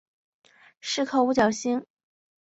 [0.79, 1.85] 是颗五角星。